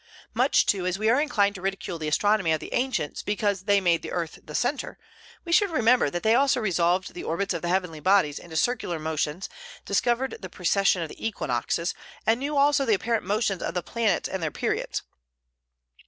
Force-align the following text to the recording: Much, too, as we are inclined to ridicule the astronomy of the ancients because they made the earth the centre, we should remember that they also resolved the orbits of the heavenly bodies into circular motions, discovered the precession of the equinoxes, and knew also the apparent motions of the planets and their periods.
Much, 0.33 0.65
too, 0.65 0.87
as 0.87 0.97
we 0.97 1.09
are 1.11 1.21
inclined 1.21 1.53
to 1.53 1.61
ridicule 1.61 1.99
the 1.99 2.07
astronomy 2.07 2.51
of 2.51 2.59
the 2.59 2.73
ancients 2.73 3.21
because 3.21 3.65
they 3.65 3.79
made 3.79 4.01
the 4.01 4.09
earth 4.11 4.39
the 4.43 4.55
centre, 4.55 4.97
we 5.45 5.51
should 5.51 5.69
remember 5.69 6.09
that 6.09 6.23
they 6.23 6.33
also 6.33 6.59
resolved 6.59 7.13
the 7.13 7.23
orbits 7.23 7.53
of 7.53 7.61
the 7.61 7.67
heavenly 7.67 7.99
bodies 7.99 8.39
into 8.39 8.55
circular 8.55 8.97
motions, 8.97 9.47
discovered 9.85 10.37
the 10.41 10.49
precession 10.49 11.03
of 11.03 11.09
the 11.09 11.23
equinoxes, 11.27 11.93
and 12.25 12.39
knew 12.39 12.57
also 12.57 12.83
the 12.83 12.95
apparent 12.95 13.23
motions 13.27 13.61
of 13.61 13.75
the 13.75 13.83
planets 13.83 14.27
and 14.27 14.41
their 14.41 14.49
periods. 14.49 15.03